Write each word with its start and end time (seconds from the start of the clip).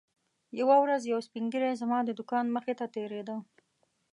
یوه 0.59 0.75
ورځ 0.83 1.01
یو 1.11 1.19
سپین 1.27 1.45
ږیری 1.51 1.73
زما 1.81 1.97
د 2.05 2.09
دوکان 2.19 2.45
مخې 2.55 2.73
ته 2.79 2.85
تېرېده. 2.95 3.35